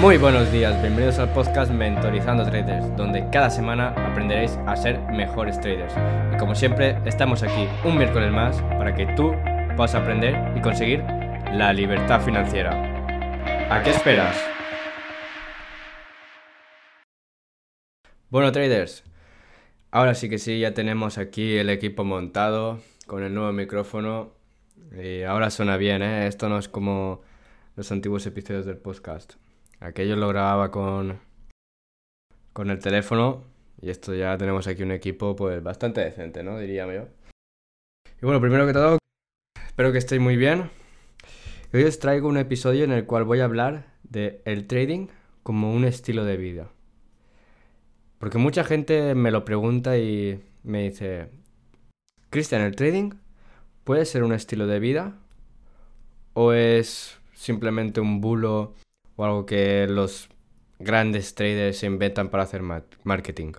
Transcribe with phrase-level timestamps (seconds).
[0.00, 5.60] Muy buenos días, bienvenidos al podcast Mentorizando Traders, donde cada semana aprenderéis a ser mejores
[5.60, 5.92] traders.
[6.34, 9.32] Y como siempre, estamos aquí un miércoles más para que tú
[9.76, 11.00] puedas aprender y conseguir
[11.52, 12.70] la libertad financiera.
[13.70, 14.34] ¿A qué esperas?
[18.30, 19.04] Bueno, traders,
[19.90, 24.32] ahora sí que sí, ya tenemos aquí el equipo montado con el nuevo micrófono.
[24.98, 26.26] Y ahora suena bien, ¿eh?
[26.26, 27.20] Esto no es como
[27.76, 29.34] los antiguos episodios del podcast.
[29.82, 31.18] Aquello lo grababa con,
[32.52, 33.42] con el teléfono
[33.80, 36.56] y esto ya tenemos aquí un equipo pues bastante decente, ¿no?
[36.56, 37.08] Diría yo.
[38.20, 38.98] Y bueno, primero que todo,
[39.66, 40.70] espero que estéis muy bien.
[41.74, 45.08] Hoy os traigo un episodio en el cual voy a hablar de el trading
[45.42, 46.68] como un estilo de vida.
[48.20, 51.28] Porque mucha gente me lo pregunta y me dice,
[52.30, 53.14] Cristian, ¿el trading
[53.82, 55.18] puede ser un estilo de vida?
[56.34, 58.76] ¿O es simplemente un bulo
[59.16, 60.28] o algo que los
[60.78, 62.62] grandes traders inventan para hacer
[63.04, 63.52] marketing?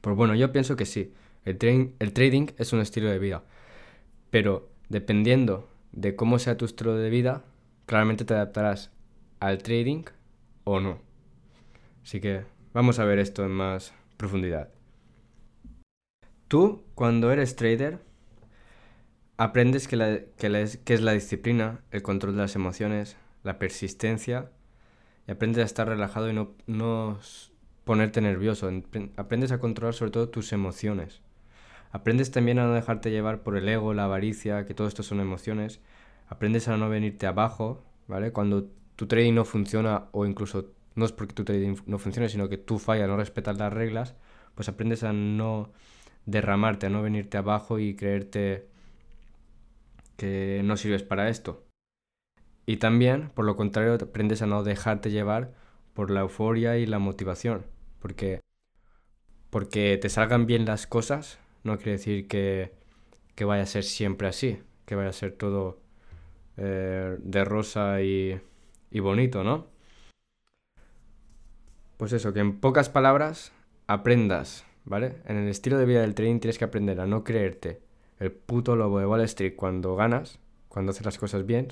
[0.00, 1.12] Pues bueno, yo pienso que sí.
[1.44, 1.58] El,
[1.98, 3.44] el trading es un estilo de vida.
[4.30, 7.44] Pero dependiendo de cómo sea tu estilo de vida,
[7.86, 8.90] claramente te adaptarás
[9.40, 10.04] al trading
[10.64, 11.00] o no.
[12.04, 14.68] Así que vamos a ver esto en más profundidad.
[16.46, 17.98] Tú, cuando eres trader,
[19.36, 24.50] aprendes que, que es la disciplina, el control de las emociones, la persistencia
[25.26, 27.18] y aprendes a estar relajado y no, no
[27.84, 28.70] ponerte nervioso.
[29.16, 31.20] Aprendes a controlar sobre todo tus emociones.
[31.90, 35.20] Aprendes también a no dejarte llevar por el ego, la avaricia, que todo esto son
[35.20, 35.80] emociones.
[36.28, 38.32] Aprendes a no venirte abajo, ¿vale?
[38.32, 42.48] Cuando tu trading no funciona o incluso no es porque tu trading no funcione, sino
[42.48, 44.14] que tú fallas, no respetas las reglas,
[44.54, 45.72] pues aprendes a no
[46.26, 48.68] derramarte, a no venirte abajo y creerte
[50.16, 51.64] que no sirves para esto.
[52.72, 55.52] Y también, por lo contrario, aprendes a no dejarte llevar
[55.92, 57.66] por la euforia y la motivación.
[57.98, 58.40] Porque,
[59.50, 62.72] porque te salgan bien las cosas no quiere decir que,
[63.34, 65.80] que vaya a ser siempre así, que vaya a ser todo
[66.56, 68.40] eh, de rosa y,
[68.90, 69.66] y bonito, ¿no?
[71.98, 73.52] Pues eso, que en pocas palabras
[73.86, 75.16] aprendas, ¿vale?
[75.26, 77.82] En el estilo de vida del trading tienes que aprender a no creerte
[78.18, 80.38] el puto lobo de Wall Street cuando ganas,
[80.70, 81.68] cuando haces las cosas bien,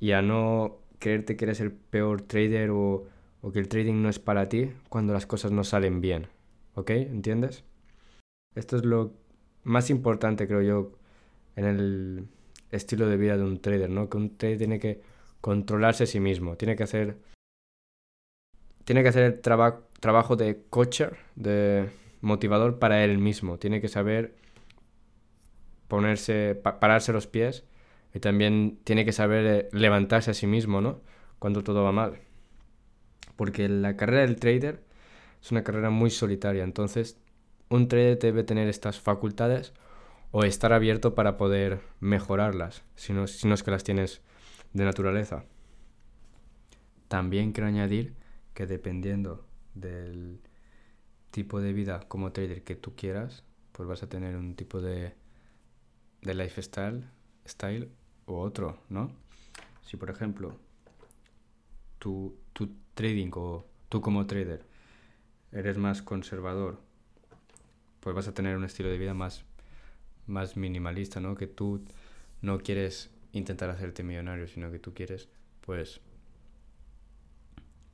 [0.00, 3.06] y a no creerte que eres el peor trader o,
[3.52, 6.28] que el trading no es para ti cuando las cosas no salen bien.
[6.74, 6.90] ¿Ok?
[6.90, 7.64] ¿Entiendes?
[8.54, 9.12] Esto es lo
[9.64, 10.92] más importante, creo yo,
[11.56, 12.28] en el
[12.70, 14.08] estilo de vida de un trader, ¿no?
[14.08, 15.00] Que un trader tiene que
[15.40, 17.18] controlarse a sí mismo, tiene que hacer
[18.84, 21.88] tiene que hacer el trabajo de coacher, de
[22.20, 24.34] motivador para él mismo, tiene que saber
[25.88, 27.64] ponerse pararse los pies
[28.14, 31.00] y también tiene que saber eh, levantarse a sí mismo, ¿no?
[31.40, 32.20] Cuando todo va mal.
[33.36, 34.84] Porque la carrera del trader
[35.42, 37.18] es una carrera muy solitaria, entonces
[37.68, 39.74] un trader debe tener estas facultades
[40.30, 44.22] o estar abierto para poder mejorarlas, si no, es que las tienes
[44.72, 45.44] de naturaleza.
[47.08, 48.14] También quiero añadir
[48.54, 49.44] que dependiendo
[49.74, 50.40] del
[51.32, 53.42] tipo de vida como trader que tú quieras,
[53.72, 55.14] pues vas a tener un tipo de,
[56.22, 57.04] de lifestyle
[57.46, 57.90] style
[58.26, 59.10] o otro, ¿no?
[59.82, 60.54] Si por ejemplo
[61.98, 64.64] tu, tu trading o tú como trader
[65.52, 66.80] eres más conservador,
[68.00, 69.44] pues vas a tener un estilo de vida más,
[70.26, 71.34] más minimalista, ¿no?
[71.36, 71.84] Que tú
[72.42, 75.28] no quieres intentar hacerte millonario, sino que tú quieres,
[75.62, 76.00] pues,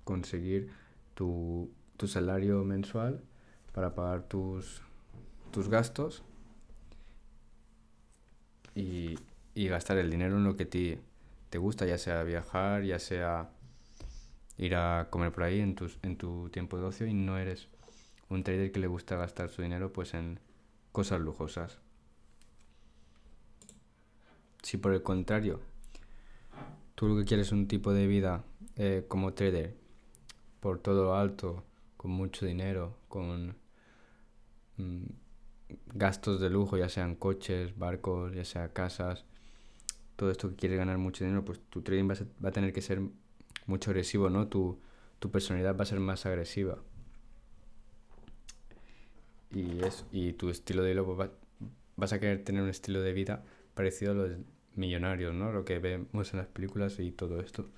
[0.05, 0.71] conseguir
[1.15, 3.23] tu, tu salario mensual
[3.73, 4.83] para pagar tus,
[5.53, 6.23] tus gastos
[8.75, 9.17] y,
[9.61, 10.99] y gastar el dinero en lo que te,
[11.51, 13.51] te gusta, ya sea viajar, ya sea
[14.57, 17.69] ir a comer por ahí en, tus, en tu tiempo de ocio y no eres
[18.31, 20.41] un trader que le gusta gastar su dinero pues en
[20.93, 21.79] cosas lujosas.
[24.63, 25.61] Si por el contrario
[26.95, 28.45] tú lo que quieres es un tipo de vida
[28.77, 29.77] eh, como trader
[30.61, 31.65] por todo alto,
[31.99, 33.57] con mucho dinero, con
[34.79, 35.05] mm,
[35.93, 39.27] gastos de lujo, ya sean coches, barcos, ya sea casas,
[40.21, 42.83] todo esto que quiere ganar mucho dinero, pues tu trading va a, va tener que
[42.83, 43.01] ser
[43.65, 44.49] mucho agresivo, ¿no?
[44.49, 44.79] Tu,
[45.19, 46.77] tu, personalidad va a ser más agresiva.
[49.51, 51.31] Y, es, y tu estilo de vida, pues
[51.97, 54.33] vas a querer tener un estilo de vida parecido a los
[54.75, 55.53] millonarios, ¿no?
[55.53, 57.71] Lo que vemos en las películas y todo esto.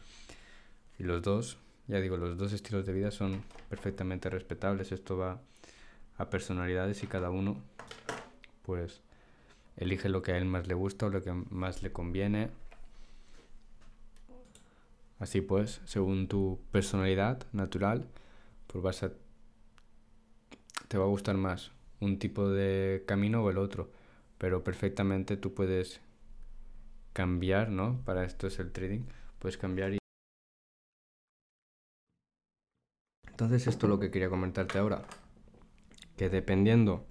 [0.98, 4.90] Y los dos, ya digo, los dos estilos de vida son perfectamente respetables.
[4.90, 5.40] Esto va
[6.16, 7.62] a personalidades y cada uno,
[8.64, 9.00] pues
[9.76, 12.50] elige lo que a él más le gusta o lo que más le conviene.
[15.18, 18.08] Así pues, según tu personalidad natural,
[18.66, 19.12] pues vas a
[20.88, 23.90] te va a gustar más un tipo de camino o el otro,
[24.36, 26.00] pero perfectamente tú puedes
[27.12, 28.02] cambiar, ¿no?
[28.04, 29.02] Para esto es el trading,
[29.38, 29.98] puedes cambiar y
[33.30, 35.02] Entonces esto es lo que quería comentarte ahora,
[36.16, 37.06] que dependiendo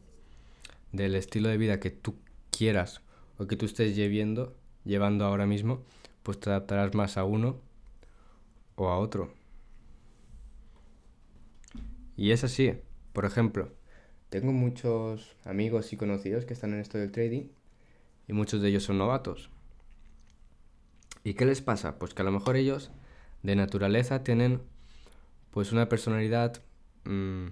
[0.92, 2.16] del estilo de vida que tú
[2.62, 3.02] quieras
[3.40, 4.56] o que tú estés llevando,
[4.86, 5.84] llevando ahora mismo,
[6.22, 7.60] pues te adaptarás más a uno
[8.76, 9.34] o a otro.
[12.16, 12.76] Y es así.
[13.14, 13.72] Por ejemplo,
[14.30, 17.48] tengo muchos amigos y conocidos que están en esto del trading
[18.28, 19.50] y muchos de ellos son novatos.
[21.24, 21.98] ¿Y qué les pasa?
[21.98, 22.92] Pues que a lo mejor ellos
[23.42, 24.62] de naturaleza tienen
[25.50, 26.62] pues una personalidad
[27.06, 27.48] mm,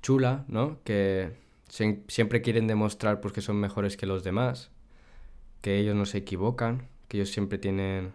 [0.00, 0.78] chula, ¿no?
[0.84, 4.70] Que siempre quieren demostrar pues, que son mejores que los demás,
[5.60, 8.12] que ellos no se equivocan, que ellos siempre tienen,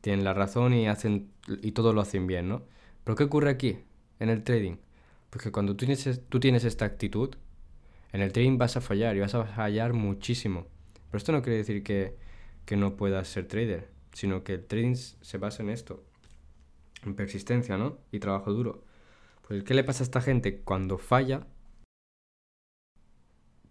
[0.00, 2.62] tienen la razón y, hacen, y todo lo hacen bien, ¿no?
[3.04, 3.78] Pero ¿qué ocurre aquí,
[4.20, 4.76] en el trading?
[5.30, 7.34] Porque cuando tú tienes, tú tienes esta actitud,
[8.12, 10.66] en el trading vas a fallar y vas a fallar muchísimo.
[11.10, 12.16] Pero esto no quiere decir que,
[12.64, 16.04] que no puedas ser trader, sino que el trading se basa en esto,
[17.04, 17.98] en persistencia, ¿no?
[18.12, 18.84] Y trabajo duro.
[19.46, 21.46] Pues ¿qué le pasa a esta gente cuando falla?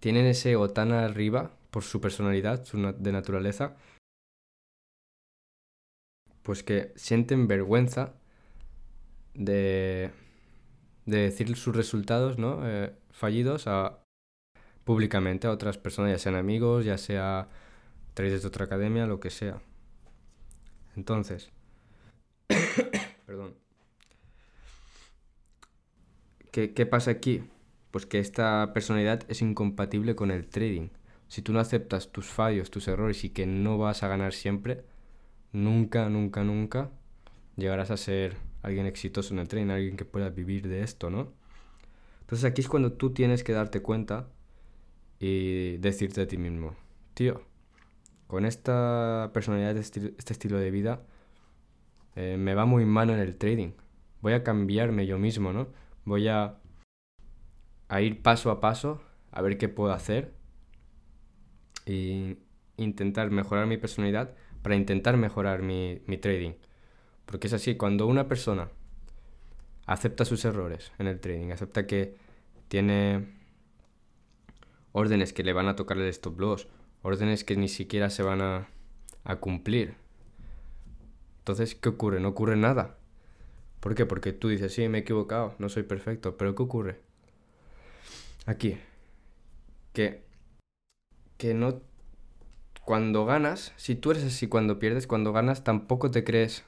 [0.01, 3.77] Tienen ese ego tan arriba por su personalidad, su de naturaleza,
[6.42, 8.15] pues que sienten vergüenza
[9.36, 10.09] de,
[11.06, 12.68] de decir sus resultados, ¿no?
[12.68, 14.00] Eh, fallidos a,
[14.86, 17.47] públicamente a otras personas, ya sean amigos, ya sea
[18.15, 19.62] traders de otra academia, lo que sea.
[20.95, 21.51] Entonces,
[23.27, 23.54] perdón.
[26.51, 27.44] ¿Qué, ¿Qué pasa aquí?
[27.92, 30.90] Pues que esta personalidad es incompatible con el trading.
[31.28, 34.84] Si tú no aceptas tus fallos, tus errores y que no vas a ganar siempre,
[35.52, 36.90] nunca, nunca, nunca
[37.58, 41.34] llegarás a ser alguien exitoso en el trading, alguien que pueda vivir de esto, ¿no?
[42.22, 44.30] Entonces aquí es cuando tú tienes que darte cuenta
[45.20, 46.76] y decirte a ti mismo,
[47.14, 47.42] tío,
[48.28, 51.02] con esta personalidad, este, estilo de vida,
[52.16, 53.74] eh, me va muy mal en el trading.
[54.22, 55.68] Voy a cambiarme yo mismo, ¿no?
[56.06, 56.61] Voy a,
[57.92, 59.02] a ir paso a paso
[59.32, 60.34] a ver qué puedo hacer
[61.86, 62.38] y
[62.78, 66.54] intentar mejorar mi personalidad para intentar mejorar mi, trading.
[67.26, 68.70] Porque es así, cuando una persona
[69.88, 72.16] acepta sus errores en el trading, acepta que
[72.70, 73.28] tiene
[74.94, 76.70] órdenes que le van a tocar el stop loss,
[77.02, 78.70] órdenes que ni siquiera se van a,
[79.26, 79.96] a cumplir.
[81.40, 82.22] Entonces, ¿qué ocurre?
[82.22, 82.98] No ocurre nada.
[83.82, 84.06] ¿Por qué?
[84.06, 87.11] Porque tú dices, sí, me he equivocado, no soy perfecto, pero ¿qué ocurre?
[88.46, 88.78] Aquí,
[89.94, 90.24] que,
[91.38, 91.82] que no
[92.84, 96.66] cuando ganas, si tú eres así cuando pierdes, cuando ganas tampoco te crees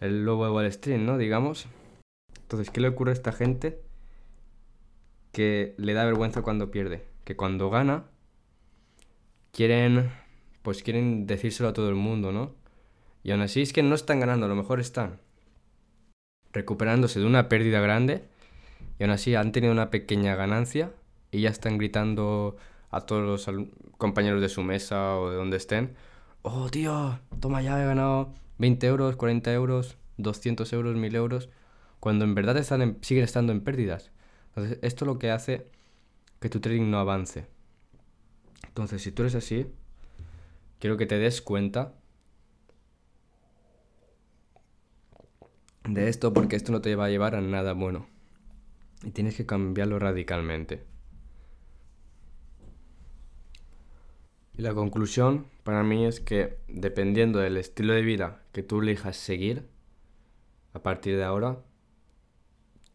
[0.00, 1.18] el lobo de Wall Street, ¿no?
[1.18, 1.66] Digamos.
[2.40, 3.80] Entonces, ¿qué le ocurre a esta gente
[5.32, 7.04] que le da vergüenza cuando pierde?
[7.24, 8.04] Que cuando gana,
[9.52, 10.10] quieren,
[10.62, 12.54] pues quieren decírselo a todo el mundo, ¿no?
[13.22, 15.20] Y aún así es que no están ganando, a lo mejor están
[16.52, 18.24] recuperándose de una pérdida grande
[18.98, 20.92] y aún así han tenido una pequeña ganancia
[21.30, 22.56] y ya están gritando
[22.90, 23.66] a todos los
[23.98, 25.94] compañeros de su mesa o de donde estén,
[26.42, 31.48] oh tío, toma ya, he ganado 20 euros, 40 euros, 200 euros, 1000 euros,
[32.00, 34.10] cuando en verdad están siguen estando en pérdidas.
[34.48, 35.66] Entonces, esto es lo que hace
[36.40, 37.46] que tu trading no avance.
[38.66, 39.66] Entonces, si tú eres así,
[40.78, 41.92] quiero que te des cuenta
[45.84, 48.06] de esto porque esto no te va a llevar a nada bueno.
[49.04, 50.84] Y tienes que cambiarlo radicalmente.
[54.56, 59.16] Y la conclusión para mí es que dependiendo del estilo de vida que tú elijas
[59.16, 59.68] seguir,
[60.72, 61.62] a partir de ahora,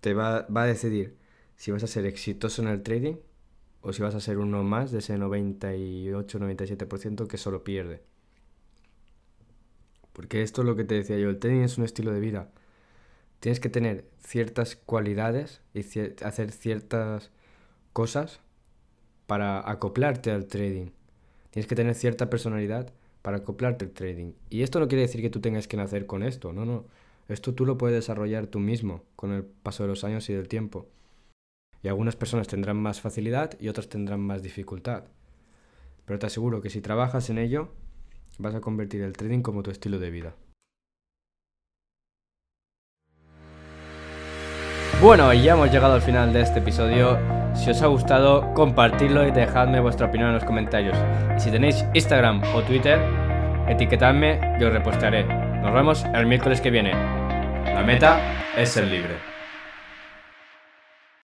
[0.01, 1.17] te va, va a decidir
[1.55, 3.15] si vas a ser exitoso en el trading
[3.79, 8.03] o si vas a ser uno más de ese 98-97% que solo pierde.
[10.13, 12.51] Porque esto es lo que te decía yo, el trading es un estilo de vida.
[13.43, 15.81] Tienes que tener ciertas cualidades y
[16.23, 17.29] hacer ciertas
[17.91, 18.39] cosas
[19.27, 20.91] para acoplarte al trading.
[21.49, 24.31] Tienes que tener cierta personalidad para acoplarte al trading.
[24.49, 26.85] Y esto no quiere decir que tú tengas que nacer con esto, no, no.
[27.27, 30.47] Esto tú lo puedes desarrollar tú mismo con el paso de los años y del
[30.47, 30.87] tiempo.
[31.81, 35.03] Y algunas personas tendrán más facilidad y otras tendrán más dificultad.
[36.05, 37.73] Pero te aseguro que si trabajas en ello,
[38.39, 40.33] vas a convertir el trading como tu estilo de vida.
[45.03, 47.19] Bueno, ya hemos llegado al final de este episodio.
[47.53, 50.97] Si os ha gustado, compartidlo y dejadme vuestra opinión en los comentarios.
[51.35, 53.01] Y si tenéis Instagram o Twitter,
[53.67, 55.25] etiquetadme y os repostaré.
[55.25, 56.93] Nos vemos el miércoles que viene.
[57.65, 58.17] La meta
[58.55, 59.32] es ser libre.